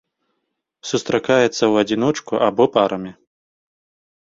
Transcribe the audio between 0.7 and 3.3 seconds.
Сустракаецца ў адзіночку або парамі.